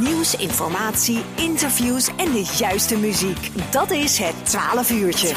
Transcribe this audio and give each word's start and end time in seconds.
Nieuws, 0.00 0.36
informatie, 0.36 1.20
interviews 1.36 2.08
en 2.16 2.32
de 2.32 2.54
juiste 2.58 2.98
muziek. 2.98 3.72
Dat 3.72 3.90
is 3.90 4.18
het 4.18 4.34
12 4.44 4.90
uurtje. 4.90 5.34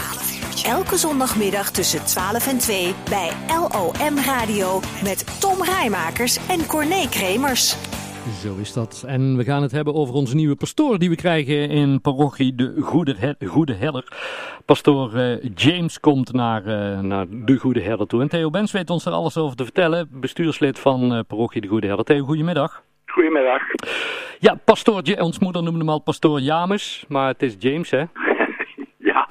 Elke 0.66 0.98
zondagmiddag 0.98 1.72
tussen 1.72 2.06
12 2.06 2.48
en 2.48 2.58
2 2.58 2.94
bij 3.10 3.32
LOM 3.48 4.18
Radio 4.18 4.80
met 5.04 5.40
Tom 5.40 5.64
Rijmakers 5.64 6.48
en 6.48 6.66
Corné 6.66 7.08
Kremers. 7.10 7.76
Zo 8.42 8.56
is 8.56 8.74
dat. 8.74 9.04
En 9.08 9.38
we 9.38 9.44
gaan 9.44 9.62
het 9.62 9.72
hebben 9.72 9.94
over 9.94 10.16
onze 10.16 10.36
nieuwe 10.36 10.56
pastoor 10.56 11.00
die 11.00 11.10
we 11.10 11.16
krijgen 11.16 11.70
in 11.70 12.02
parochie 12.02 12.56
de 12.56 12.76
Goede, 12.82 13.16
Her 13.18 13.36
Goede 13.46 13.74
Herder. 13.74 14.08
Pastoor 14.66 15.16
uh, 15.16 15.44
James 15.56 16.00
komt 16.00 16.34
naar, 16.34 16.68
uh, 16.68 17.00
naar 17.00 17.26
de 17.30 17.58
Goede 17.58 17.82
Herder 17.82 18.08
toe. 18.08 18.22
En 18.22 18.30
Theo 18.30 18.50
Bens 18.50 18.72
weet 18.72 18.90
ons 18.90 19.06
er 19.06 19.12
alles 19.12 19.38
over 19.38 19.56
te 19.56 19.64
vertellen. 19.64 20.10
Bestuurslid 20.12 20.80
van 20.80 21.14
uh, 21.14 21.20
parochie 21.28 21.62
de 21.62 21.68
Goede 21.68 21.88
Herder. 21.88 22.06
Theo, 22.06 22.26
goedemiddag. 22.26 22.84
Goedemiddag. 23.10 23.62
Ja, 24.40 24.56
pastoor, 24.66 25.02
ons 25.20 25.40
moeder 25.40 25.64
noemde 25.64 25.80
hem 25.80 25.90
al 25.90 26.02
pastoor 26.02 26.40
James, 26.40 27.06
maar 27.08 27.28
het 27.28 27.42
is 27.42 27.56
James, 27.60 27.92
hè? 27.92 28.04
ja. 29.12 29.28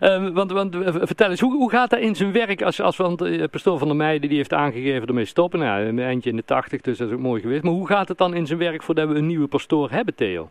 uh, 0.00 0.28
want, 0.38 0.52
want 0.52 0.76
vertel 0.82 1.30
eens, 1.30 1.40
hoe, 1.40 1.54
hoe 1.54 1.70
gaat 1.70 1.90
dat 1.90 2.00
in 2.00 2.14
zijn 2.14 2.32
werk? 2.32 2.62
Als, 2.62 2.80
als 2.80 2.96
want 2.96 3.22
uh, 3.22 3.44
pastoor 3.50 3.78
van 3.78 3.88
der 3.88 3.96
Meijden 3.96 4.28
die 4.28 4.38
heeft 4.38 4.52
aangegeven 4.52 5.08
ermee 5.08 5.24
stoppen. 5.24 5.58
Nou, 5.58 5.82
een 5.82 5.98
eindje 5.98 6.30
in 6.30 6.36
de 6.36 6.44
tachtig, 6.44 6.80
dus 6.80 6.98
dat 6.98 7.08
is 7.08 7.14
ook 7.14 7.20
mooi 7.20 7.40
geweest. 7.40 7.62
Maar 7.62 7.72
hoe 7.72 7.86
gaat 7.86 8.08
het 8.08 8.18
dan 8.18 8.34
in 8.34 8.46
zijn 8.46 8.58
werk 8.58 8.82
voordat 8.82 9.08
we 9.08 9.14
een 9.14 9.26
nieuwe 9.26 9.46
pastoor 9.46 9.90
hebben, 9.90 10.14
Theo? 10.14 10.50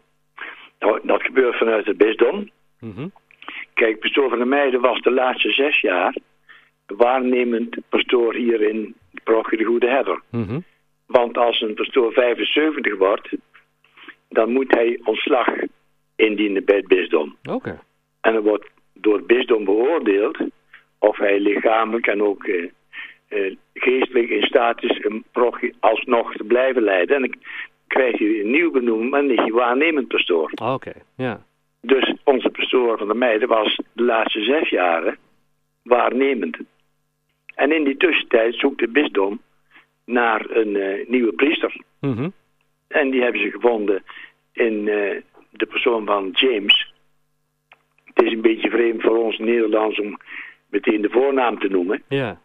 Nou, 0.80 1.00
dat 1.04 1.22
gebeurt 1.22 1.58
vanuit 1.58 1.86
het 1.86 1.98
bisdom. 1.98 2.50
Mm 2.80 2.94
-hmm. 2.96 3.12
Kijk, 3.74 4.00
pastoor 4.00 4.30
van 4.30 4.38
der 4.38 4.48
Meijden 4.48 4.82
was 4.82 5.02
de 5.02 5.12
laatste 5.12 5.52
zes 5.52 5.82
jaar 5.82 6.16
waarnemend 6.86 7.78
pastoor 7.90 8.34
hier 8.34 8.62
in 8.62 8.96
Parochie 9.24 9.58
de 9.58 9.64
Goede 9.64 9.88
Herder. 9.88 10.22
Mm 10.30 10.44
-hmm. 10.44 10.64
Want 11.06 11.38
als 11.38 11.62
een 11.62 11.74
pastoor 11.74 12.14
75 12.14 12.98
wordt, 12.98 13.30
dan 14.30 14.52
moet 14.52 14.74
hij 14.74 15.00
ontslag 15.04 15.48
indienen 16.16 16.66
bij 16.66 16.76
het 16.76 16.88
bisdom. 16.88 17.36
Oké. 17.44 17.56
Okay. 17.56 17.80
En 18.22 18.34
dan 18.34 18.44
wordt 18.44 18.70
door 18.94 19.16
het 19.16 19.28
bisdom 19.28 19.66
beoordeeld 19.66 20.38
of 21.00 21.18
hij 21.18 21.40
lichamelijk 21.40 22.08
en 22.08 22.22
ook 22.24 22.48
uh, 22.48 22.70
uh, 23.30 23.56
geestelijk 23.74 24.30
in 24.30 24.44
staat 24.44 24.84
is 24.84 25.04
een 25.04 25.24
prochie 25.32 25.76
alsnog 25.80 26.34
te 26.34 26.44
blijven 26.44 26.82
leiden. 26.82 27.16
En 27.16 27.22
dan 27.22 27.36
krijgt 27.88 28.20
hij 28.20 28.40
een 28.40 28.52
nieuw 28.52 28.72
benoeming, 28.72 29.10
maar 29.10 29.22
dan 29.22 29.32
is 29.32 29.40
hij 29.40 29.52
waarnemend 29.52 30.08
pastoor. 30.08 30.52
Oké, 30.56 30.72
okay. 30.72 31.02
ja. 31.16 31.44
Dus 31.82 32.14
onze 32.24 32.50
pastoor 32.50 32.98
van 32.98 33.08
de 33.08 33.14
meiden 33.14 33.48
was 33.48 33.80
de 33.94 34.04
laatste 34.04 34.44
zes 34.44 34.70
jaren 34.70 35.18
waarnemend. 35.84 36.58
En 37.56 37.72
in 37.72 37.84
die 37.84 37.98
tussentijd 37.98 38.56
zoekt 38.56 38.82
het 38.82 38.92
bisdom 38.92 39.42
naar 40.06 40.50
een 40.50 40.76
uh, 40.76 41.08
nieuwe 41.08 41.32
priester. 41.34 41.82
Mm 42.00 42.16
-hmm. 42.16 42.34
En 42.88 43.10
die 43.10 43.22
hebben 43.22 43.42
ze 43.42 43.52
gevonden 43.52 44.04
in 44.54 44.74
uh, 44.74 45.22
de 45.50 45.66
persoon 45.66 46.06
van 46.06 46.30
James. 46.32 46.94
Het 48.04 48.26
is 48.26 48.32
een 48.32 48.42
beetje 48.42 48.70
vreemd 48.70 49.02
voor 49.02 49.18
ons 49.18 49.38
Nederlands 49.38 50.00
om 50.00 50.18
meteen 50.70 51.02
de 51.02 51.10
voornaam 51.10 51.60
te 51.60 51.68
noemen. 51.68 52.04
Ja. 52.08 52.40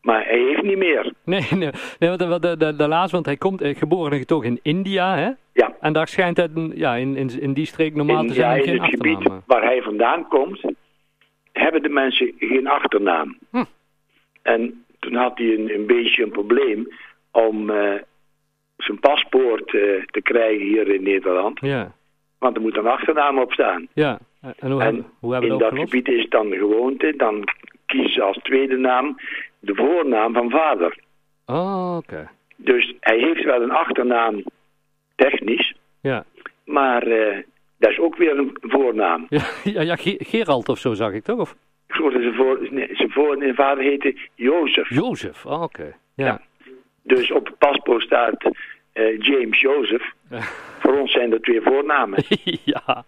Maar 0.00 0.24
hij 0.24 0.38
heeft 0.38 0.62
niet 0.62 0.76
meer. 0.76 1.12
Nee, 1.24 1.40
nee, 1.50 1.70
nee 1.98 2.16
want 2.16 2.42
de, 2.42 2.56
de, 2.56 2.76
de 2.76 2.88
laatste, 2.88 3.14
want 3.14 3.26
hij 3.26 3.36
komt 3.36 3.60
eh, 3.60 3.76
geboren 3.76 4.12
en 4.12 4.18
getogen 4.18 4.48
in 4.48 4.60
India, 4.62 5.16
hè? 5.16 5.30
Ja. 5.52 5.76
En 5.80 5.92
daar 5.92 6.08
schijnt 6.08 6.36
het 6.36 6.50
ja, 6.74 6.94
in, 6.94 7.16
in, 7.16 7.40
in 7.40 7.52
die 7.52 7.66
streek 7.66 7.94
normaal 7.94 8.22
in, 8.22 8.28
te 8.28 8.34
zijn 8.34 8.56
ja, 8.56 8.64
in 8.64 8.72
het 8.72 8.80
achternaam. 8.80 9.22
gebied 9.22 9.44
waar 9.46 9.62
hij 9.62 9.82
vandaan 9.82 10.28
komt, 10.28 10.60
hebben 11.52 11.82
de 11.82 11.88
mensen 11.88 12.32
geen 12.38 12.66
achternaam. 12.66 13.38
Hm. 13.50 13.64
En 14.42 14.84
toen 14.98 15.14
had 15.14 15.38
hij 15.38 15.54
een, 15.54 15.74
een 15.74 15.86
beetje 15.86 16.22
een 16.22 16.30
probleem 16.30 16.88
om 17.36 17.70
uh, 17.70 17.94
zijn 18.76 19.00
paspoort 19.00 19.72
uh, 19.72 20.04
te 20.06 20.20
krijgen 20.22 20.66
hier 20.66 20.88
in 20.88 21.02
Nederland. 21.02 21.60
Ja. 21.60 21.92
Want 22.38 22.56
er 22.56 22.62
moet 22.62 22.76
een 22.76 22.86
achternaam 22.86 23.38
op 23.38 23.52
staan. 23.52 23.88
Ja, 23.92 24.18
en 24.40 24.70
hoe, 24.70 24.80
en 24.80 24.86
hebben, 24.86 25.06
hoe 25.20 25.32
hebben 25.32 25.50
in 25.50 25.58
dat 25.58 25.74
gebied 25.78 26.08
is 26.08 26.22
het 26.22 26.30
dan 26.30 26.48
de 26.50 26.56
gewoonte, 26.56 27.14
dan 27.16 27.44
kiezen 27.86 28.12
ze 28.12 28.22
als 28.22 28.38
tweede 28.42 28.76
naam 28.76 29.16
de 29.58 29.74
voornaam 29.74 30.32
van 30.32 30.50
vader. 30.50 30.98
Oh, 31.46 31.96
oké. 31.96 32.12
Okay. 32.14 32.28
Dus 32.56 32.94
hij 33.00 33.18
heeft 33.18 33.44
wel 33.44 33.62
een 33.62 33.70
achternaam 33.70 34.42
technisch, 35.14 35.74
Ja. 36.00 36.24
maar 36.64 37.06
uh, 37.06 37.36
dat 37.78 37.90
is 37.90 37.98
ook 37.98 38.16
weer 38.16 38.38
een 38.38 38.56
voornaam. 38.60 39.26
Ja, 39.28 39.42
ja, 39.74 39.80
ja 39.82 39.96
Ge- 39.96 40.18
Gerald 40.24 40.68
of 40.68 40.78
zo 40.78 40.94
zag 40.94 41.12
ik 41.12 41.24
toch? 41.24 41.38
Of? 41.40 41.54
Ik 41.86 41.94
geloof 41.94 42.12
dat 42.12 42.22
zijn, 42.22 42.34
voor, 42.34 42.66
nee, 42.70 42.88
zijn, 42.92 43.10
voor, 43.10 43.36
zijn 43.38 43.54
vader 43.54 43.84
heette 43.84 44.16
Jozef. 44.34 44.88
Jozef, 44.88 45.46
oh, 45.46 45.62
oké. 45.62 45.94
Ja. 46.14 46.26
Ja. 46.26 46.40
Dus 47.06 47.32
op 47.32 47.46
het 47.46 47.58
paspoort 47.58 48.02
staat 48.02 48.44
uh, 48.94 49.20
James 49.20 49.60
Jozef. 49.60 50.12
Voor 50.80 51.00
ons 51.00 51.12
zijn 51.12 51.30
dat 51.30 51.42
twee 51.42 51.60
voornamen. 51.60 52.24
ja. 52.64 53.04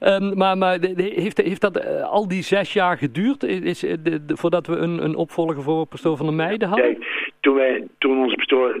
Um, 0.00 0.36
maar 0.36 0.58
maar 0.58 0.80
de, 0.80 0.94
de, 0.94 1.02
heeft, 1.02 1.38
heeft 1.38 1.60
dat 1.60 1.84
uh, 1.84 2.02
al 2.02 2.28
die 2.28 2.42
zes 2.42 2.72
jaar 2.72 2.98
geduurd 2.98 3.42
is, 3.42 3.80
de, 3.80 3.98
de, 4.24 4.36
voordat 4.36 4.66
we 4.66 4.76
een, 4.76 5.04
een 5.04 5.16
opvolger 5.16 5.62
voor 5.62 5.86
pastoor 5.86 6.16
van 6.16 6.26
der 6.26 6.34
Meijden 6.34 6.68
hadden? 6.68 6.86
Kijk, 6.86 7.32
toen, 7.40 7.54
wij, 7.54 7.86
toen 7.98 8.18
onze 8.18 8.36
pastoor 8.36 8.80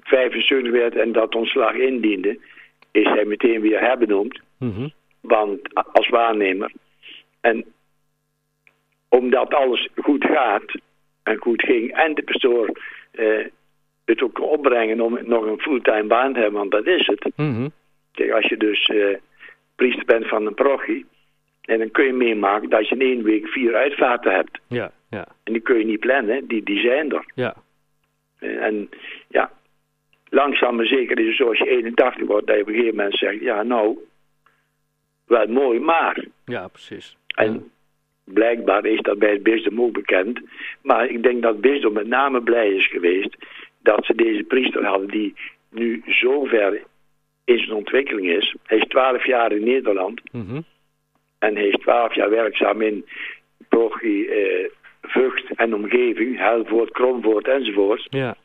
75 0.00 0.72
werd 0.72 0.96
en 0.96 1.12
dat 1.12 1.34
ontslag 1.34 1.74
indiende, 1.74 2.38
is 2.90 3.06
hij 3.06 3.24
meteen 3.24 3.60
weer 3.60 3.80
herbenoemd. 3.80 4.40
Mm 4.58 4.72
-hmm. 4.74 4.92
Want 5.20 5.74
als 5.92 6.08
waarnemer. 6.08 6.72
En 7.40 7.64
omdat 9.08 9.54
alles 9.54 9.88
goed 9.96 10.24
gaat 10.24 10.74
en 11.22 11.36
goed 11.36 11.62
ging 11.62 11.92
en 11.92 12.14
de 12.14 12.22
pastoor 12.22 12.70
uh, 13.12 13.46
opbrengen 14.60 15.00
om 15.00 15.18
nog 15.24 15.44
een 15.44 15.60
fulltime 15.60 16.04
baan 16.06 16.32
te 16.32 16.40
hebben, 16.40 16.58
want 16.58 16.70
dat 16.70 16.86
is 16.86 17.06
het. 17.06 17.30
Mm 17.36 17.54
-hmm. 17.54 17.72
Kijk, 18.12 18.30
als 18.30 18.48
je 18.48 18.56
dus 18.56 18.88
uh, 18.88 19.16
priester 19.76 20.04
bent 20.04 20.28
van 20.28 20.46
een 20.46 20.54
parochie, 20.54 21.06
en 21.60 21.78
dan 21.78 21.90
kun 21.90 22.04
je 22.04 22.12
meemaken 22.12 22.70
dat 22.70 22.88
je 22.88 22.94
in 22.94 23.00
één 23.00 23.22
week 23.22 23.48
vier 23.48 23.74
uitvaarten 23.74 24.32
hebt. 24.32 24.60
Ja, 24.68 24.92
ja. 25.10 25.26
En 25.44 25.52
die 25.52 25.62
kun 25.62 25.78
je 25.78 25.84
niet 25.84 26.00
plannen, 26.00 26.46
die, 26.46 26.62
die 26.62 26.80
zijn 26.80 27.12
er. 27.12 27.24
Ja. 27.34 27.54
Uh, 28.40 28.62
en 28.64 28.90
ja, 29.28 29.50
langzaam 30.28 30.76
maar 30.76 30.86
zeker 30.86 31.18
is 31.18 31.26
het 31.26 31.36
zo 31.36 31.48
als 31.48 31.58
je 31.58 31.68
81 31.68 32.26
wordt, 32.26 32.46
dat 32.46 32.56
je 32.56 32.62
op 32.62 32.68
een 32.68 32.74
gegeven 32.74 32.96
moment 32.96 33.16
zegt, 33.16 33.40
ja 33.40 33.62
nou, 33.62 33.98
wel 35.26 35.46
mooi, 35.46 35.80
maar. 35.80 36.24
Ja, 36.44 36.68
precies. 36.68 37.16
En 37.26 37.52
ja. 37.52 37.60
blijkbaar 38.24 38.86
is 38.86 39.00
dat 39.00 39.18
bij 39.18 39.32
het 39.32 39.42
bisdom 39.42 39.80
ook 39.80 39.92
bekend. 39.92 40.40
Maar 40.82 41.08
ik 41.08 41.22
denk 41.22 41.42
dat 41.42 41.52
het 41.52 41.60
bisdom 41.60 41.92
met 41.92 42.06
name 42.06 42.42
blij 42.42 42.68
is 42.68 42.88
geweest 42.88 43.36
dat 43.82 44.04
ze 44.04 44.14
deze 44.14 44.42
priester 44.42 44.84
hadden 44.84 45.08
die 45.08 45.34
nu 45.70 46.02
zo 46.06 46.44
ver 46.44 46.82
in 47.44 47.58
zijn 47.58 47.76
ontwikkeling 47.76 48.28
is. 48.28 48.56
Hij 48.62 48.78
is 48.78 48.88
twaalf 48.88 49.26
jaar 49.26 49.52
in 49.52 49.64
Nederland. 49.64 50.20
Mm 50.32 50.46
-hmm. 50.46 50.64
En 51.38 51.54
hij 51.54 51.66
is 51.66 51.80
twaalf 51.80 52.14
jaar 52.14 52.30
werkzaam 52.30 52.82
in 52.82 53.06
Progie, 53.68 54.28
eh, 54.28 54.70
Vught 55.02 55.44
en 55.54 55.74
omgeving. 55.74 56.38
Helvoort, 56.38 56.90
Kromvoort 56.90 57.48
enzovoort. 57.48 58.06
Ja. 58.10 58.36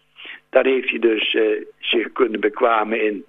Daar 0.50 0.66
heeft 0.66 0.90
hij 0.90 1.00
dus 1.00 1.34
eh, 1.34 1.44
zich 1.80 2.12
kunnen 2.12 2.40
bekwamen 2.40 3.04
in 3.04 3.26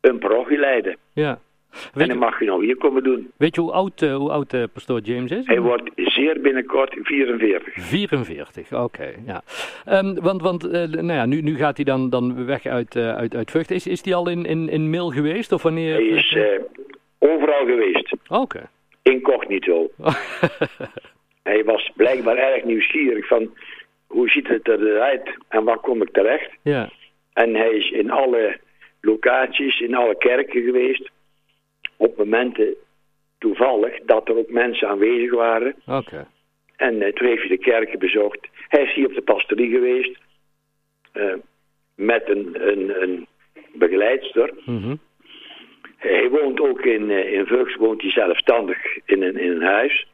een 0.00 0.18
parochie 0.18 0.58
leiden. 0.58 0.96
Ja. 1.12 1.40
Weet 1.72 2.02
en 2.02 2.08
dan 2.08 2.18
mag 2.18 2.38
je 2.38 2.44
nou 2.44 2.64
hier 2.64 2.76
komen 2.76 3.02
doen. 3.02 3.30
Weet 3.36 3.54
je 3.54 3.60
hoe 3.60 3.72
oud, 3.72 4.02
uh, 4.02 4.16
hoe 4.16 4.30
oud 4.30 4.52
uh, 4.52 4.62
pastoor 4.72 5.00
James 5.00 5.30
is? 5.30 5.46
Hij 5.46 5.60
wordt 5.60 5.90
zeer 5.96 6.40
binnenkort 6.40 6.96
44. 7.02 7.72
44, 7.74 8.72
oké. 8.72 8.82
Okay, 8.82 9.14
ja. 9.26 9.42
um, 9.98 10.20
want 10.20 10.42
want 10.42 10.64
uh, 10.64 10.72
nou 10.72 11.12
ja, 11.12 11.26
nu, 11.26 11.40
nu 11.40 11.56
gaat 11.56 11.76
hij 11.76 11.84
dan, 11.84 12.10
dan 12.10 12.46
weg 12.46 12.66
uit, 12.66 12.96
uit, 12.96 13.34
uit 13.34 13.50
Vught. 13.50 13.70
Is, 13.70 13.86
is 13.86 14.04
hij 14.04 14.14
al 14.14 14.28
in, 14.28 14.44
in, 14.44 14.68
in 14.68 14.90
Mil 14.90 15.10
geweest? 15.10 15.52
Of 15.52 15.62
wanneer? 15.62 15.94
Hij 15.94 16.04
is 16.04 16.36
overal 17.18 17.66
geweest. 17.66 18.12
Oké. 18.28 18.40
Okay. 18.40 18.62
Incognito. 19.02 19.90
hij 21.42 21.64
was 21.64 21.92
blijkbaar 21.94 22.36
erg 22.36 22.64
nieuwsgierig 22.64 23.26
van 23.26 23.50
hoe 24.06 24.28
ziet 24.28 24.48
het 24.48 24.68
eruit 24.68 25.36
en 25.48 25.64
waar 25.64 25.78
kom 25.78 26.02
ik 26.02 26.12
terecht. 26.12 26.50
Ja. 26.62 26.90
En 27.32 27.54
hij 27.54 27.70
is 27.70 27.90
in 27.90 28.10
alle 28.10 28.58
locaties, 29.00 29.80
in 29.80 29.94
alle 29.94 30.16
kerken 30.18 30.62
geweest 30.62 31.10
op 32.02 32.16
momenten 32.16 32.74
toevallig 33.38 33.98
dat 34.04 34.28
er 34.28 34.36
ook 34.36 34.50
mensen 34.50 34.88
aanwezig 34.88 35.34
waren. 35.34 35.74
Oké. 35.86 35.96
Okay. 35.96 36.26
En 36.76 36.94
uh, 36.94 37.08
toen 37.12 37.26
heeft 37.26 37.40
hij 37.40 37.48
de 37.48 37.58
kerken 37.58 37.98
bezocht. 37.98 38.48
Hij 38.68 38.82
is 38.82 38.94
hier 38.94 39.06
op 39.06 39.14
de 39.14 39.22
pastorie 39.22 39.70
geweest. 39.70 40.18
Uh, 41.14 41.34
met 41.94 42.28
een, 42.28 42.68
een, 42.68 43.02
een 43.02 43.26
begeleidster. 43.72 44.54
Mm 44.64 44.82
-hmm. 44.82 44.98
Hij 45.96 46.28
woont 46.30 46.60
ook 46.60 46.80
in, 46.80 47.10
uh, 47.10 47.32
in 47.32 47.68
woont 47.78 48.02
hij 48.02 48.10
zelfstandig 48.10 48.78
in 49.04 49.22
een, 49.22 49.36
in 49.38 49.50
een 49.50 49.62
huis. 49.62 50.06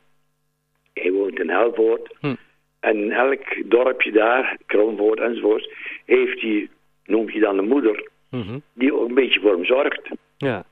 Hij 0.93 1.13
woont 1.13 1.41
in 1.41 1.51
Helvoort. 1.51 2.17
Hm. 2.21 2.35
En 2.81 2.97
in 2.97 3.13
elk 3.13 3.71
dorpje 3.71 4.13
daar, 4.13 4.57
Kronvoort 4.67 5.21
enzovoort, 5.21 5.73
heeft 6.05 6.41
hij, 6.41 6.69
noemt 7.05 7.31
hij 7.31 7.41
dan 7.41 7.57
de 7.57 7.63
moeder, 7.63 8.09
mm 8.31 8.43
-hmm. 8.43 8.63
die 8.73 8.95
ook 8.95 9.09
een 9.09 9.15
beetje 9.15 9.41
voor 9.41 9.53
hem 9.53 9.65
zorgt. 9.65 10.09
Ja. 10.37 10.65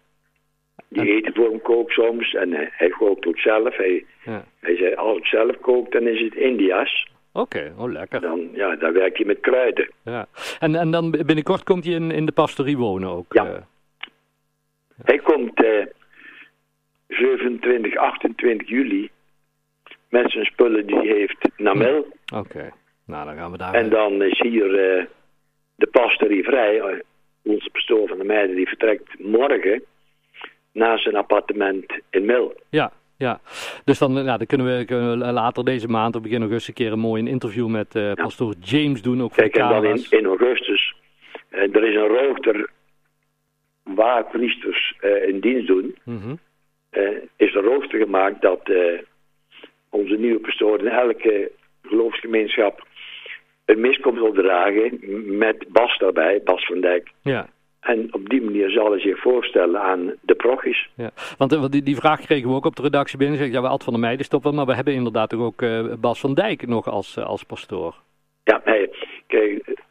Die 0.88 1.00
en... 1.00 1.06
eten 1.06 1.34
voor 1.34 1.48
hem 1.50 1.62
kookt 1.62 1.92
soms 1.92 2.34
en 2.34 2.52
hij, 2.52 2.68
hij 2.72 2.88
kookt 2.88 3.26
ook 3.26 3.38
zelf. 3.38 3.76
Hij, 3.76 4.04
ja. 4.24 4.44
hij 4.60 4.76
zei, 4.76 4.94
als 4.94 5.18
ik 5.18 5.26
zelf 5.26 5.60
kook, 5.60 5.92
dan 5.92 6.06
is 6.06 6.20
het 6.20 6.34
India's. 6.34 7.08
Oké, 7.32 7.58
okay. 7.58 7.72
oh 7.78 7.92
lekker. 7.92 8.20
Dan, 8.20 8.48
ja, 8.52 8.76
dan 8.76 8.92
werkt 8.92 9.16
hij 9.16 9.26
met 9.26 9.40
kruiden. 9.40 9.90
Ja. 10.04 10.26
En, 10.60 10.74
en 10.74 10.90
dan 10.90 11.10
binnenkort 11.10 11.62
komt 11.62 11.84
hij 11.84 11.94
in, 11.94 12.10
in 12.10 12.26
de 12.26 12.32
pastorie 12.32 12.76
wonen 12.76 13.08
ook? 13.08 13.32
Ja. 13.32 13.44
Uh... 13.44 13.56
Hij 15.04 15.18
komt 15.18 15.64
eh, 15.64 15.86
27, 17.08 17.96
28 17.96 18.68
juli 18.68 19.10
met 20.08 20.30
zijn 20.30 20.44
spullen 20.44 20.86
die 20.86 20.96
hij 20.96 21.06
heeft 21.06 21.48
naar 21.56 21.76
Mel. 21.76 22.06
Oké, 22.34 22.72
nou 23.06 23.26
dan 23.26 23.36
gaan 23.36 23.50
we 23.50 23.58
daar... 23.58 23.74
En 23.74 23.90
dan 23.90 24.22
is 24.22 24.40
hier 24.40 24.64
eh, 24.64 25.04
de 25.74 25.86
pastorie 25.86 26.44
vrij. 26.44 26.80
Eh, 26.80 26.98
onze 27.42 27.70
pastoor 27.70 28.08
van 28.08 28.18
de 28.18 28.24
meiden 28.24 28.56
die 28.56 28.68
vertrekt 28.68 29.18
morgen 29.18 29.82
naar 30.76 30.98
zijn 30.98 31.16
appartement 31.16 32.00
in 32.10 32.24
Mil. 32.24 32.54
Ja, 32.70 32.92
ja, 33.18 33.40
dus 33.84 33.98
dan, 33.98 34.12
nou, 34.12 34.38
dan 34.38 34.46
kunnen, 34.46 34.78
we, 34.78 34.84
kunnen 34.84 35.18
we 35.18 35.32
later 35.32 35.64
deze 35.64 35.88
maand, 35.88 36.16
op 36.16 36.22
begin 36.22 36.40
augustus, 36.40 36.68
een 36.68 36.74
keer 36.74 36.92
een 36.92 36.98
mooi 36.98 37.28
interview 37.28 37.68
met 37.68 37.94
uh, 37.94 38.12
pastoor 38.12 38.54
James 38.60 39.02
doen. 39.02 39.22
Ook 39.22 39.32
Kijk, 39.32 39.56
en 39.56 39.68
dan 39.68 39.84
in, 39.84 40.06
in 40.10 40.26
augustus, 40.26 40.94
uh, 41.50 41.60
er 41.60 41.84
is 41.84 41.94
een 41.94 42.06
rooster 42.06 42.70
waar 43.82 44.24
priesters 44.24 44.94
uh, 45.00 45.28
in 45.28 45.40
dienst 45.40 45.66
doen. 45.66 45.96
Mm 46.04 46.20
-hmm. 46.20 46.38
is 47.36 47.54
een 47.54 47.62
rooster 47.62 47.98
gemaakt 47.98 48.42
dat 48.42 48.70
onze 49.90 50.14
nieuwe 50.14 50.40
pastoor 50.40 50.78
in 50.78 50.88
elke 50.88 51.50
geloofsgemeenschap 51.82 52.86
een 53.64 53.80
mis 53.80 54.00
komt 54.00 54.20
opdragen 54.20 54.98
met 55.38 55.64
Bas 55.68 55.98
daarbij, 55.98 56.40
Bas 56.44 56.66
van 56.66 56.80
Dijk. 56.80 57.10
Ja. 57.22 57.48
En 57.86 58.14
op 58.14 58.28
die 58.28 58.42
manier 58.42 58.70
zal 58.70 58.90
hij 58.90 59.00
zich 59.00 59.18
voorstellen 59.18 59.80
aan 59.80 60.14
de 60.20 60.34
progjes. 60.34 60.88
Ja, 60.94 61.10
want 61.38 61.72
die, 61.72 61.82
die 61.82 61.96
vraag 61.96 62.20
kregen 62.20 62.48
we 62.48 62.54
ook 62.54 62.64
op 62.64 62.76
de 62.76 62.82
redactie 62.82 63.18
binnen. 63.18 63.38
Zeg, 63.38 63.50
ja, 63.50 63.62
we 63.62 63.68
Ad 63.68 63.84
van 63.84 63.92
der 63.92 64.02
Meijden 64.02 64.24
stoppen, 64.24 64.54
maar 64.54 64.66
we 64.66 64.74
hebben 64.74 64.94
inderdaad 64.94 65.34
ook 65.34 65.62
uh, 65.62 65.94
Bas 66.00 66.20
van 66.20 66.34
Dijk 66.34 66.66
nog 66.66 66.88
als, 66.88 67.16
uh, 67.16 67.24
als 67.24 67.42
pastoor. 67.42 67.94
Ja, 68.44 68.62
nee, 68.64 68.90
kijk, 69.26 69.82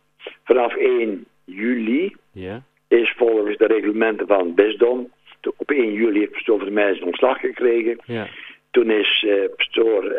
vanaf 0.43 0.75
1 0.75 1.25
juli 1.43 2.15
ja. 2.31 2.63
is 2.87 3.13
volgens 3.17 3.57
de 3.57 3.65
reglementen 3.65 4.27
van 4.27 4.45
het 4.45 4.55
bisdom... 4.55 5.13
Op 5.57 5.71
1 5.71 5.93
juli 5.93 6.19
heeft 6.19 6.31
pastoor 6.31 6.57
van 6.57 6.65
der 6.65 6.75
Meijden 6.75 7.03
ontslag 7.03 7.39
gekregen. 7.39 7.99
Ja. 8.05 8.27
Toen 8.71 8.89
is 8.89 9.23
uh, 9.27 9.49
pastoor 9.55 10.15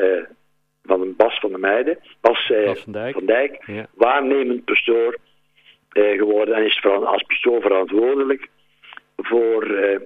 van 0.84 1.14
Bas 1.17 1.38
van 1.38 1.50
der 1.50 1.61
Meijden, 1.61 1.99
Bas, 2.20 2.52
Bas 2.64 2.81
van 2.81 2.93
Dijk, 2.93 3.14
van 3.14 3.26
Dijk 3.26 3.62
ja. 3.67 3.87
waarnemend 3.94 4.64
pastoor 4.64 5.17
geworden 6.03 6.55
en 6.55 6.65
is 6.65 6.85
als 6.85 7.23
pastoor 7.23 7.61
verantwoordelijk 7.61 8.49
voor 9.17 9.71
uh, 9.71 9.91
uh, 9.91 9.99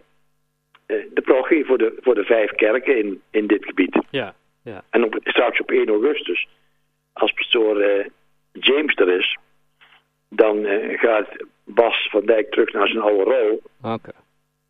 de 0.87 1.23
parochie, 1.25 1.65
voor 1.65 1.79
de, 1.79 1.99
voor 2.01 2.15
de 2.15 2.25
vijf 2.25 2.51
kerken 2.51 2.99
in, 2.99 3.23
in 3.31 3.47
dit 3.47 3.65
gebied. 3.65 3.99
Ja, 4.11 4.35
ja. 4.63 4.83
En 4.91 5.05
op, 5.05 5.19
straks 5.23 5.61
op 5.61 5.71
1 5.71 5.89
augustus, 5.89 6.49
als 7.13 7.33
pastoor 7.33 8.05
James 8.53 8.95
er 8.95 9.09
is, 9.09 9.39
dan 10.29 10.67
gaat 10.97 11.29
Bas 11.65 12.09
van 12.11 12.27
Dijk 12.27 12.51
terug 12.51 12.73
naar 12.73 12.89
zijn 12.89 13.03
oude 13.03 13.23
rol. 13.23 13.63
Okay. 13.83 14.15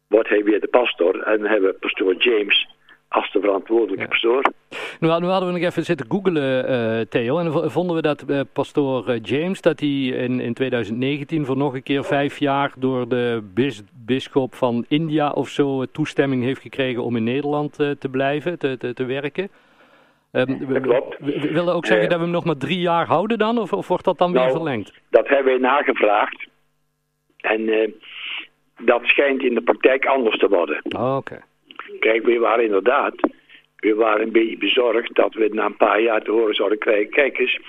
Wordt 0.07 0.29
hij 0.29 0.45
weer 0.45 0.61
de 0.61 0.69
pastor 0.69 1.23
en 1.23 1.39
dan 1.39 1.51
hebben 1.51 1.71
we 1.71 1.79
pastoor 1.79 2.15
James 2.15 2.69
als 3.09 3.33
de 3.33 3.41
verantwoordelijke 3.41 4.03
Ja. 4.03 4.09
pastoor. 4.09 4.43
Nu, 5.01 5.09
hadden- 5.09 5.27
nu 5.27 5.33
hadden 5.33 5.53
we 5.53 5.59
nog 5.59 5.69
even 5.69 5.85
zitten 5.85 6.07
googelen, 6.09 6.67
eh, 6.67 7.01
Theo. 7.09 7.39
En 7.39 7.71
vonden 7.71 7.97
we 7.97 8.03
dat 8.03 8.23
eh, 8.23 8.41
pastoor 8.53 9.09
eh, 9.09 9.19
James, 9.23 9.61
dat 9.61 9.81
hij 9.81 9.89
in, 9.99 10.41
in 10.41 10.55
2019 10.55 11.45
voor 11.45 11.57
nog 11.57 11.75
een 11.75 11.83
keer 11.83 12.05
vijf 12.05 12.39
jaar 12.39 12.73
door 12.77 13.09
de 13.09 13.43
bis, 13.55 13.83
bisschop 14.07 14.55
van 14.55 14.85
India 14.89 15.31
of 15.31 15.49
zo 15.49 15.85
toestemming 15.85 16.43
heeft 16.43 16.61
gekregen 16.61 17.03
om 17.05 17.17
in 17.17 17.25
Nederland 17.25 17.75
te 17.75 18.09
blijven, 18.11 18.59
te, 18.59 18.77
te, 18.77 18.95
te 18.95 19.05
werken. 19.05 19.49
We- 20.31 20.67
Dat 20.69 20.83
klopt. 20.83 21.17
We 21.19 21.53
willen 21.53 21.75
ook 21.75 21.87
zeggen 21.87 22.09
dat 22.09 22.19
we 22.19 22.25
hem 22.25 22.33
nog 22.33 22.45
maar 22.45 22.57
drie 22.57 22.81
jaar 22.81 23.07
houden 23.07 23.39
dan, 23.39 23.59
of, 23.59 23.73
of 23.73 23.89
wordt 23.89 24.05
dat 24.05 24.19
dan 24.19 24.33
weer 24.33 24.41
Nou, 24.41 24.53
verlengd? 24.53 24.93
Dat 25.11 25.29
hebben 25.29 25.53
wij 25.53 25.71
nagevraagd. 25.71 26.47
En 27.37 27.93
dat 28.83 29.01
schijnt 29.05 29.43
in 29.43 29.55
de 29.55 29.63
praktijk 29.63 30.07
anders 30.07 30.39
te 30.39 30.49
worden. 30.49 30.81
Oh, 30.97 31.17
Oké. 31.17 31.41
Kijk, 32.01 32.25
we 32.25 32.39
waren 32.39 32.65
inderdaad, 32.65 33.15
we 33.81 33.95
waren 33.95 34.23
een 34.23 34.33
beetje 34.33 34.59
bezorgd 34.59 35.15
dat 35.15 35.35
we 35.35 35.49
na 35.53 35.65
een 35.65 35.77
paar 35.77 36.01
jaar 36.01 36.23
te 36.23 36.31
horen 36.31 36.55
zouden 36.55 36.79
krijgen. 36.79 37.11
Kijk 37.11 37.39
eens, 37.39 37.61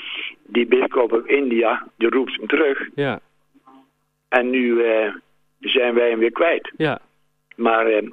die 0.43 0.65
bischop 0.65 1.13
uit 1.13 1.25
India, 1.25 1.87
die 1.97 2.09
roept 2.09 2.35
hem 2.35 2.47
terug. 2.47 2.89
Ja, 2.95 3.19
En 4.29 4.49
nu 4.49 4.83
eh, 4.83 5.13
zijn 5.59 5.93
wij 5.93 6.09
hem 6.09 6.19
weer 6.19 6.31
kwijt. 6.31 6.71
ja. 6.77 6.99
Maar 7.55 7.85
eh, 7.85 8.07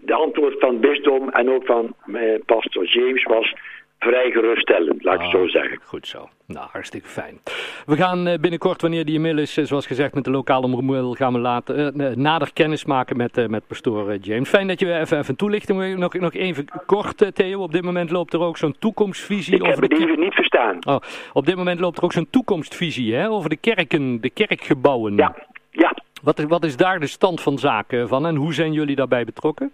de 0.00 0.14
antwoord 0.14 0.58
van 0.58 0.70
het 0.70 0.80
bisdom 0.80 1.28
en 1.28 1.50
ook 1.50 1.64
van 1.64 1.94
eh, 2.12 2.40
pastor 2.46 2.84
James 2.84 3.22
was 3.22 3.54
vrij 4.00 4.30
geruststellend, 4.30 5.04
laat 5.04 5.14
ik 5.14 5.20
het 5.20 5.30
zo 5.30 5.42
Ah, 5.42 5.48
zeggen. 5.48 5.78
Goed 5.82 6.06
zo. 6.06 6.28
Nou, 6.46 6.68
hartstikke 6.72 7.08
fijn. 7.08 7.40
We 7.86 7.96
gaan 7.96 8.26
eh, 8.26 8.38
binnenkort, 8.38 8.80
wanneer 8.82 9.04
die 9.04 9.16
e-mail 9.16 9.38
is, 9.38 9.56
eh, 9.56 9.64
zoals 9.64 9.86
gezegd, 9.86 10.14
met 10.14 10.24
de 10.24 10.30
lokale 10.30 10.66
omroep, 10.66 11.16
gaan 11.16 11.32
we 11.32 11.38
later, 11.38 11.86
eh, 11.86 12.06
nader 12.16 12.52
kennis 12.52 12.84
maken 12.84 13.16
met, 13.16 13.36
eh, 13.38 13.46
met 13.46 13.66
pastoor 13.66 14.10
eh, 14.10 14.18
James. 14.22 14.48
Fijn 14.48 14.66
dat 14.68 14.80
je 14.80 14.86
weer 14.86 15.00
even, 15.00 15.18
even 15.18 15.36
toelichting. 15.36 15.96
Nog, 15.98 16.14
nog 16.14 16.32
even 16.34 16.64
kort, 16.86 17.22
eh, 17.22 17.28
Theo. 17.28 17.62
Op 17.62 17.72
dit 17.72 17.82
moment 17.82 18.10
loopt 18.10 18.32
er 18.32 18.40
ook 18.40 18.56
zo'n 18.56 18.76
toekomstvisie 18.78 19.54
Ik 19.54 19.62
heb 19.62 19.70
over 19.70 19.88
de 19.88 19.94
het 19.94 20.04
even 20.04 20.20
niet 20.20 20.34
verstaan. 20.34 20.76
Oh, 20.86 20.96
op 21.32 21.46
dit 21.46 21.56
moment 21.56 21.80
loopt 21.80 21.98
er 21.98 22.04
ook 22.04 22.12
zo'n 22.12 22.30
toekomstvisie 22.30 23.14
hè, 23.14 23.30
over 23.30 23.48
de 23.50 23.56
kerken, 23.56 24.20
de 24.20 24.30
kerkgebouwen. 24.30 25.16
Ja, 25.16 25.34
ja. 25.70 25.96
Wat, 26.22 26.38
is, 26.38 26.44
wat 26.44 26.64
is 26.64 26.76
daar 26.76 27.00
de 27.00 27.06
stand 27.06 27.40
van 27.40 27.58
zaken 27.58 28.08
van 28.08 28.26
en 28.26 28.34
hoe 28.36 28.54
zijn 28.54 28.72
jullie 28.72 28.96
daarbij 28.96 29.24
betrokken? 29.24 29.72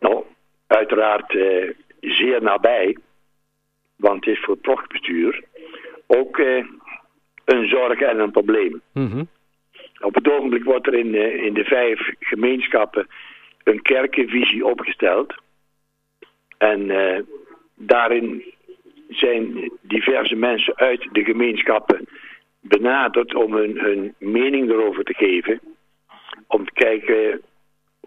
Nou, 0.00 0.22
uiteraard 0.66 1.34
eh, 1.36 1.70
zeer 2.00 2.42
nabij. 2.42 2.96
Want 3.96 4.24
het 4.24 4.34
is 4.34 4.42
voor 4.44 4.54
het 4.54 4.62
prochtbestuur 4.62 5.44
ook 6.06 6.38
eh, 6.38 6.64
een 7.44 7.68
zorg 7.68 8.00
en 8.00 8.18
een 8.18 8.30
probleem. 8.30 8.80
Mhm. 8.92 9.24
Op 10.00 10.14
het 10.14 10.30
ogenblik 10.30 10.64
wordt 10.64 10.86
er 10.86 10.94
in, 10.94 11.14
eh, 11.14 11.44
in 11.44 11.54
de 11.54 11.64
vijf 11.64 12.10
gemeenschappen 12.18 13.06
een 13.64 13.82
kerkenvisie 13.82 14.66
opgesteld. 14.66 15.34
En 16.58 16.90
eh, 16.90 17.22
daarin 17.74 18.54
zijn 19.08 19.70
diverse 19.80 20.34
mensen 20.34 20.76
uit 20.76 21.08
de 21.12 21.24
gemeenschappen 21.24 22.08
benaderd 22.60 23.34
om 23.34 23.54
hun, 23.54 23.78
hun 23.78 24.14
mening 24.18 24.70
erover 24.70 25.04
te 25.04 25.14
geven. 25.14 25.60
Om 26.46 26.64
te 26.64 26.72
kijken 26.72 27.42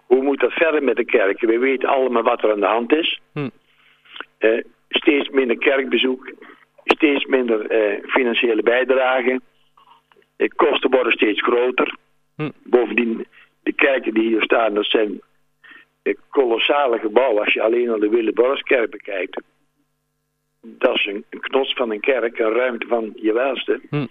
hoe 0.06 0.24
moet 0.24 0.40
dat 0.40 0.54
verder 0.54 0.84
met 0.84 0.96
de 0.96 1.06
kerken. 1.06 1.48
We 1.48 1.58
weten 1.58 1.90
allemaal 1.90 2.24
wat 2.24 2.44
er 2.44 2.52
aan 2.52 2.60
de 2.60 2.66
hand 2.66 2.94
is. 2.94 3.20
Hm. 3.34 3.50
Eh, 4.38 4.64
steeds 4.90 5.30
minder 5.30 5.58
kerkbezoek, 5.58 6.32
steeds 6.84 7.26
minder 7.26 7.70
eh, 7.70 8.04
financiële 8.04 8.64
bijdrage. 8.64 9.42
De 10.36 10.54
kosten 10.56 10.90
worden 10.90 11.14
steeds 11.14 11.42
groter. 11.42 11.96
Hm. 12.36 12.50
Bovendien, 12.64 13.28
de 13.64 13.74
kerken 13.74 14.14
die 14.14 14.28
hier 14.28 14.42
staan, 14.42 14.74
dat 14.74 14.86
zijn 14.86 15.22
kolossale 16.30 17.00
gebouwen. 17.00 17.44
Als 17.44 17.54
je 17.54 17.62
alleen 17.62 17.90
al 17.90 18.00
de 18.00 18.10
Willeborgskerk 18.10 18.92
bekijkt. 18.92 19.42
Dat 20.62 20.96
is 20.96 21.06
een, 21.06 21.26
een 21.30 21.40
knots 21.40 21.74
van 21.74 21.92
een 21.92 22.00
kerk, 22.00 22.40
een 22.40 22.54
ruimte 22.54 22.88
van 22.88 23.14
je 23.16 23.34
welste. 23.34 23.82
Hm. 23.90 24.06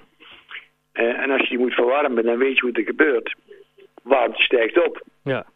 Eh, 0.93 1.21
en 1.21 1.31
als 1.31 1.41
je 1.41 1.49
die 1.49 1.59
moet 1.59 1.75
verwarmen, 1.75 2.25
dan 2.25 2.39
weet 2.39 2.55
je 2.55 2.61
hoe 2.61 2.69
het 2.69 2.79
er 2.79 2.85
gebeurt. 2.85 3.35
Warmte 4.03 4.43
stijgt 4.43 4.87
op. 4.87 5.03
Ja, 5.23 5.47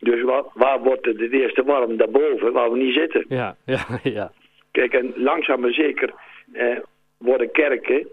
Dus 0.00 0.22
waar, 0.22 0.44
waar 0.54 0.80
wordt 0.80 1.06
het 1.06 1.20
het 1.20 1.32
eerste 1.32 1.62
warm? 1.62 1.96
Daarboven, 1.96 2.52
waar 2.52 2.70
we 2.70 2.78
niet 2.78 2.94
zitten. 2.94 3.24
ja, 3.28 3.56
ja, 3.64 3.86
ja. 4.02 4.32
Kijk, 4.70 4.92
en 4.92 5.12
langzaam 5.16 5.60
maar 5.60 5.72
zeker 5.72 6.14
eh, 6.52 6.78
worden 7.16 7.50
kerken 7.50 8.08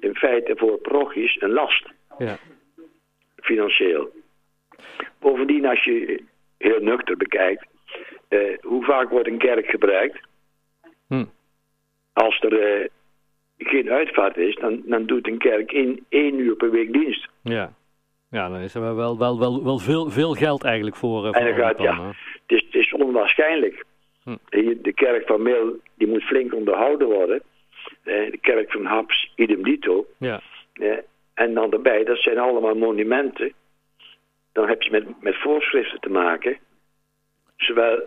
in 0.00 0.14
feite 0.14 0.56
voor 0.56 0.78
parochies 0.78 1.40
een 1.40 1.52
last, 1.52 1.86
ja. 2.18 2.38
financieel. 3.36 4.10
Bovendien, 5.18 5.66
als 5.66 5.84
je 5.84 6.22
heel 6.58 6.80
nuchter 6.80 7.16
bekijkt, 7.16 7.66
eh, 8.28 8.58
hoe 8.60 8.84
vaak 8.84 9.10
wordt 9.10 9.28
een 9.28 9.38
kerk 9.38 9.66
gebruikt? 9.66 10.20
Hm. 11.06 11.24
Als 12.12 12.40
er 12.40 12.60
eh, 12.60 12.88
geen 13.58 13.90
uitvaart 13.90 14.36
is, 14.36 14.54
dan, 14.54 14.82
dan 14.84 15.06
doet 15.06 15.26
een 15.26 15.38
kerk 15.38 15.72
in 15.72 16.04
één 16.08 16.38
uur 16.38 16.56
per 16.56 16.70
week 16.70 16.92
dienst. 16.92 17.28
Ja. 17.42 17.72
Ja, 18.30 18.48
dan 18.48 18.58
is 18.60 18.74
er 18.74 18.80
wel, 18.94 19.18
wel, 19.18 19.38
wel, 19.38 19.64
wel 19.64 19.78
veel, 19.78 20.10
veel 20.10 20.32
geld 20.34 20.64
eigenlijk 20.64 20.96
voor. 20.96 21.26
eh, 21.26 21.40
En 21.40 21.44
dan 21.46 21.54
gaat, 21.64 21.78
ja, 21.78 22.06
het 22.08 22.12
is, 22.58 22.64
het 22.64 22.74
is 22.74 22.92
onwaarschijnlijk. 22.92 23.84
Hm. 24.22 24.36
De 24.82 24.92
kerk 24.94 25.26
van 25.26 25.42
Meel, 25.42 25.76
die 25.94 26.08
moet 26.08 26.22
flink 26.22 26.54
onderhouden 26.54 27.08
worden. 27.08 27.42
Eh, 28.02 28.30
De 28.30 28.38
kerk 28.40 28.72
van 28.72 28.84
Haps, 28.84 29.32
idem 29.36 29.62
dito. 29.62 30.06
Ja, 30.18 30.40
Eh, 30.72 30.96
En 31.34 31.54
dan 31.54 31.70
daarbij, 31.70 32.04
dat 32.04 32.18
zijn 32.18 32.38
allemaal 32.38 32.74
monumenten. 32.74 33.52
Dan 34.52 34.68
heb 34.68 34.82
je 34.82 34.90
met, 34.90 35.22
met 35.22 35.36
voorschriften 35.40 36.00
te 36.00 36.10
maken. 36.10 36.56
Zowel 37.56 38.00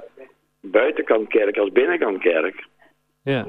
buitenkant 0.61 1.27
kerk 1.27 1.57
als 1.57 1.71
binnenkant 1.71 2.19
kerk. 2.21 2.65
ja. 3.23 3.47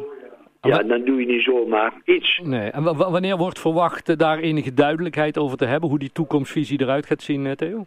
Ja, 0.63 0.83
dan 0.83 1.05
doe 1.05 1.21
je 1.21 1.27
niet 1.27 1.43
zomaar 1.43 1.93
iets. 2.05 2.41
Nee. 2.43 2.71
En 2.71 2.83
wa- 2.83 2.95
wa- 2.95 3.11
wanneer 3.11 3.37
wordt 3.37 3.59
verwacht 3.59 4.09
eh, 4.09 4.17
daar 4.17 4.39
enige 4.39 4.75
duidelijkheid 4.75 5.39
over 5.39 5.57
te 5.59 5.65
hebben? 5.65 5.89
Hoe 5.89 5.99
die 5.99 6.13
toekomstvisie 6.13 6.81
eruit 6.81 7.07
gaat 7.07 7.23
zien, 7.23 7.47
eh, 7.47 7.53
Theo? 7.53 7.87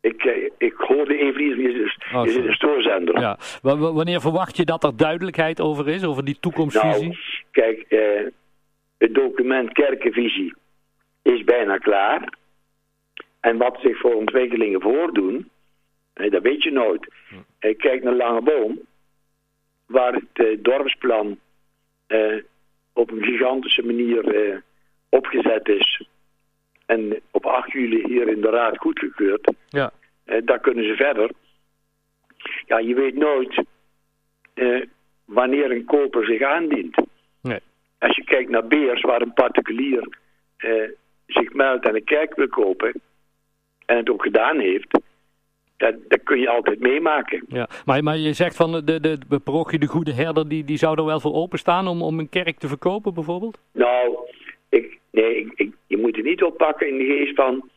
Ik, 0.00 0.24
eh, 0.24 0.50
ik 0.58 0.74
hoorde 0.76 1.16
even 1.18 1.40
iets, 1.46 1.56
je 1.56 1.94
Oh, 2.14 2.22
zit 2.22 2.32
sorry. 2.32 2.48
een 2.48 2.54
stoorzender. 2.54 3.20
Ja. 3.20 3.38
Wa- 3.62 3.76
wa- 3.76 3.92
wanneer 3.92 4.20
verwacht 4.20 4.56
je 4.56 4.64
dat 4.64 4.84
er 4.84 4.96
duidelijkheid 4.96 5.60
over 5.60 5.88
is, 5.88 6.04
over 6.04 6.24
die 6.24 6.36
toekomstvisie? 6.40 7.02
Nou, 7.08 7.16
kijk, 7.50 7.80
eh, 7.88 8.26
het 8.98 9.14
document 9.14 9.72
Kerkenvisie 9.72 10.54
is 11.22 11.44
bijna 11.44 11.76
klaar. 11.78 12.32
En 13.40 13.56
wat 13.56 13.78
zich 13.82 13.98
voor 14.00 14.14
ontwikkelingen 14.14 14.80
voordoen, 14.80 15.50
dat 16.14 16.42
weet 16.42 16.62
je 16.62 16.70
nooit. 16.72 17.08
Kijk 17.58 18.02
naar 18.02 18.14
Langeboom, 18.14 18.80
waar 19.86 20.12
het 20.12 20.64
dorpsplan 20.64 21.38
op 22.92 23.10
een 23.10 23.22
gigantische 23.22 23.82
manier 23.82 24.62
opgezet 25.08 25.68
is. 25.68 26.06
En 26.86 27.20
op 27.30 27.46
8 27.46 27.72
juli 27.72 28.04
hier 28.06 28.28
in 28.28 28.40
de 28.40 28.50
raad 28.50 28.78
goedgekeurd. 28.78 29.52
Ja. 29.68 29.92
daar 30.44 30.60
kunnen 30.60 30.84
ze 30.84 30.96
verder. 30.96 31.30
Ja, 32.66 32.78
je 32.78 32.94
weet 32.94 33.14
nooit 33.14 33.64
wanneer 35.24 35.70
een 35.70 35.84
koper 35.84 36.24
zich 36.24 36.42
aandient. 36.42 36.96
Nee. 37.42 37.60
Als 37.98 38.16
je 38.16 38.24
kijkt 38.24 38.50
naar 38.50 38.66
Beers, 38.66 39.00
waar 39.00 39.22
een 39.22 39.32
particulier 39.32 40.18
eh, 40.56 40.88
zich 41.26 41.52
meldt 41.52 41.86
en 41.86 41.94
een 41.94 42.04
kerk 42.04 42.34
wil 42.34 42.48
kopen, 42.48 43.00
en 43.86 43.96
het 43.96 44.10
ook 44.10 44.22
gedaan 44.22 44.58
heeft, 44.58 44.98
dat, 45.76 45.94
dat 46.08 46.22
kun 46.22 46.40
je 46.40 46.48
altijd 46.48 46.80
meemaken. 46.80 47.44
Ja, 47.48 47.68
maar, 47.84 48.02
maar 48.02 48.16
je 48.16 48.32
zegt 48.32 48.56
van 48.56 48.72
de, 48.72 49.00
de, 49.00 49.18
de 49.28 49.38
parochie 49.38 49.78
De 49.78 49.86
Goede 49.86 50.12
Herder, 50.12 50.48
die, 50.48 50.64
die 50.64 50.76
zou 50.76 50.98
er 50.98 51.04
wel 51.04 51.20
voor 51.20 51.34
openstaan 51.34 51.86
om, 51.88 52.02
om 52.02 52.18
een 52.18 52.28
kerk 52.28 52.58
te 52.58 52.68
verkopen 52.68 53.14
bijvoorbeeld? 53.14 53.58
Nou, 53.72 54.16
ik, 54.68 54.98
nee, 55.10 55.36
ik, 55.36 55.52
ik, 55.54 55.72
je 55.86 55.96
moet 55.96 56.16
het 56.16 56.24
niet 56.24 56.42
oppakken 56.42 56.88
in 56.88 56.98
de 56.98 57.04
geest 57.04 57.34
van, 57.34 57.70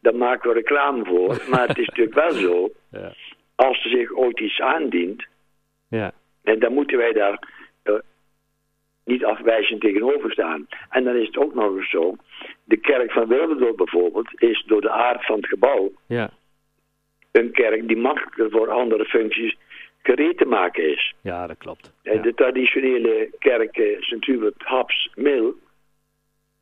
daar 0.00 0.14
maken 0.14 0.48
we 0.48 0.54
reclame 0.54 1.04
voor. 1.04 1.42
Maar 1.50 1.68
het 1.68 1.78
is 1.78 1.86
natuurlijk 1.86 2.14
wel 2.14 2.32
zo, 2.32 2.70
ja. 2.90 3.12
als 3.54 3.84
er 3.84 3.90
zich 3.90 4.12
ooit 4.12 4.40
iets 4.40 4.60
aandient, 4.60 5.26
ja. 5.88 6.12
en 6.42 6.58
dan 6.58 6.72
moeten 6.72 6.98
wij 6.98 7.12
daar 7.12 7.48
uh, 7.84 7.94
niet 9.04 9.24
afwijzend 9.24 9.80
tegenover 9.80 10.32
staan. 10.32 10.66
En 10.90 11.04
dan 11.04 11.16
is 11.16 11.26
het 11.26 11.36
ook 11.36 11.54
nog 11.54 11.76
eens 11.76 11.90
zo, 11.90 12.16
de 12.64 12.76
kerk 12.76 13.12
van 13.12 13.28
Wilderdoor 13.28 13.74
bijvoorbeeld, 13.74 14.40
is 14.40 14.64
door 14.66 14.80
de 14.80 14.90
aard 14.90 15.26
van 15.26 15.36
het 15.36 15.46
gebouw 15.46 15.92
ja. 16.06 16.30
Een 17.36 17.52
kerk 17.52 17.88
die 17.88 17.96
makkelijker 17.96 18.50
voor 18.50 18.70
andere 18.70 19.04
functies 19.04 19.56
gereed 20.02 20.38
te 20.38 20.44
maken 20.44 20.92
is. 20.92 21.14
Ja, 21.20 21.46
dat 21.46 21.58
klopt. 21.58 21.92
Ja. 22.02 22.22
De 22.22 22.34
traditionele 22.34 23.30
kerk 23.38 23.76
uh, 23.76 24.00
Sint-Hubert, 24.00 24.62
Haps, 24.62 25.10
Mil, 25.14 25.54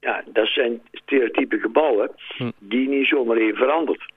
ja, 0.00 0.24
dat 0.26 0.46
zijn 0.46 0.82
stereotype 0.92 1.58
gebouwen 1.58 2.10
hm. 2.36 2.50
die 2.58 2.88
niet 2.88 3.06
zomaar 3.06 3.36
even 3.36 3.56
veranderd. 3.56 4.12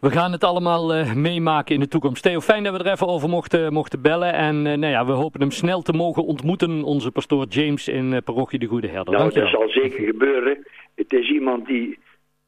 We 0.00 0.10
gaan 0.10 0.32
het 0.32 0.44
allemaal 0.44 0.96
uh, 0.96 1.14
meemaken 1.14 1.74
in 1.74 1.80
de 1.80 1.88
toekomst. 1.88 2.22
Theo, 2.22 2.40
fijn 2.40 2.64
dat 2.64 2.76
we 2.76 2.84
er 2.84 2.92
even 2.92 3.06
over 3.06 3.28
mochten, 3.28 3.72
mochten 3.72 4.02
bellen. 4.02 4.32
En 4.32 4.56
uh, 4.56 4.62
nou 4.62 4.92
ja, 4.92 5.06
we 5.06 5.12
hopen 5.12 5.40
hem 5.40 5.50
snel 5.50 5.82
te 5.82 5.92
mogen 5.92 6.24
ontmoeten, 6.24 6.82
onze 6.82 7.10
pastoor 7.10 7.46
James 7.48 7.88
in 7.88 8.12
uh, 8.12 8.18
parochie 8.24 8.58
De 8.58 8.66
Goede 8.66 8.88
Herder. 8.88 9.12
Nou, 9.12 9.18
Dankjewel. 9.18 9.50
dat 9.50 9.60
zal 9.60 9.82
zeker 9.82 10.04
gebeuren. 10.04 10.66
Het 10.94 11.12
is 11.12 11.30
iemand 11.30 11.66
die 11.66 11.98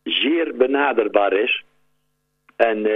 zeer 0.03 0.57
benaderbaar 0.57 1.33
is. 1.33 1.65
En 2.59 2.87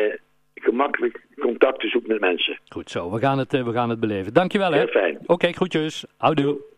gemakkelijk 0.55 1.21
contacten 1.41 1.89
zoekt 1.89 2.07
met 2.07 2.21
mensen. 2.21 2.59
Goed 2.69 2.91
zo, 2.91 3.11
we 3.11 3.19
gaan 3.19 3.39
het, 3.39 3.53
we 3.53 3.73
gaan 3.73 3.91
het 3.91 4.01
beleven. 4.01 4.35
Dankjewel 4.35 4.73
hè. 4.73 4.79
Heel 4.79 4.87
fijn. 4.87 5.19
Oké, 5.21 5.33
okay, 5.33 5.53
groetjes. 5.53 6.05
Houdoe. 6.17 6.72